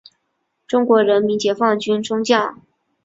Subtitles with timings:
[0.65, 2.63] 中国人民解放军中将。